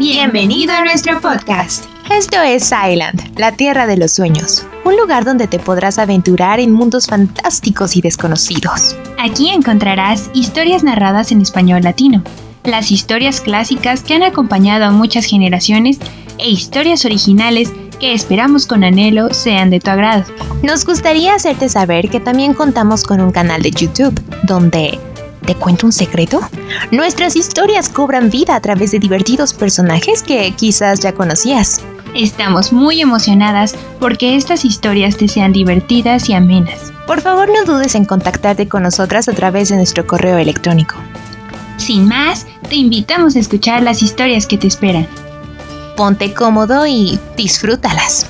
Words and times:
Bienvenido 0.00 0.72
a 0.72 0.82
nuestro 0.82 1.20
podcast. 1.20 1.84
Esto 2.10 2.40
es 2.40 2.72
Island, 2.72 3.38
la 3.38 3.52
tierra 3.52 3.86
de 3.86 3.98
los 3.98 4.12
sueños, 4.12 4.66
un 4.86 4.96
lugar 4.96 5.26
donde 5.26 5.46
te 5.46 5.58
podrás 5.58 5.98
aventurar 5.98 6.58
en 6.58 6.72
mundos 6.72 7.06
fantásticos 7.06 7.96
y 7.96 8.00
desconocidos. 8.00 8.96
Aquí 9.18 9.50
encontrarás 9.50 10.30
historias 10.32 10.82
narradas 10.82 11.32
en 11.32 11.42
español 11.42 11.82
latino, 11.82 12.24
las 12.64 12.90
historias 12.90 13.42
clásicas 13.42 14.02
que 14.02 14.14
han 14.14 14.22
acompañado 14.22 14.86
a 14.86 14.90
muchas 14.90 15.26
generaciones 15.26 15.98
e 16.38 16.48
historias 16.48 17.04
originales 17.04 17.70
que 18.00 18.14
esperamos 18.14 18.66
con 18.66 18.84
anhelo 18.84 19.34
sean 19.34 19.68
de 19.68 19.80
tu 19.80 19.90
agrado. 19.90 20.24
Nos 20.62 20.86
gustaría 20.86 21.34
hacerte 21.34 21.68
saber 21.68 22.08
que 22.08 22.20
también 22.20 22.54
contamos 22.54 23.04
con 23.04 23.20
un 23.20 23.32
canal 23.32 23.60
de 23.60 23.70
YouTube, 23.70 24.18
donde 24.44 24.98
¿Te 25.50 25.56
cuento 25.56 25.86
un 25.86 25.92
secreto? 25.92 26.40
Nuestras 26.92 27.34
historias 27.34 27.88
cobran 27.88 28.30
vida 28.30 28.54
a 28.54 28.60
través 28.60 28.92
de 28.92 29.00
divertidos 29.00 29.52
personajes 29.52 30.22
que 30.22 30.48
quizás 30.52 31.00
ya 31.00 31.12
conocías. 31.12 31.80
Estamos 32.14 32.72
muy 32.72 33.00
emocionadas 33.00 33.74
porque 33.98 34.36
estas 34.36 34.64
historias 34.64 35.16
te 35.16 35.26
sean 35.26 35.52
divertidas 35.52 36.28
y 36.28 36.34
amenas. 36.34 36.92
Por 37.04 37.20
favor 37.20 37.48
no 37.48 37.64
dudes 37.64 37.96
en 37.96 38.04
contactarte 38.04 38.68
con 38.68 38.84
nosotras 38.84 39.28
a 39.28 39.32
través 39.32 39.70
de 39.70 39.76
nuestro 39.76 40.06
correo 40.06 40.38
electrónico. 40.38 40.94
Sin 41.78 42.06
más, 42.06 42.46
te 42.68 42.76
invitamos 42.76 43.34
a 43.34 43.40
escuchar 43.40 43.82
las 43.82 44.04
historias 44.04 44.46
que 44.46 44.56
te 44.56 44.68
esperan. 44.68 45.08
Ponte 45.96 46.32
cómodo 46.32 46.86
y 46.86 47.18
disfrútalas. 47.36 48.28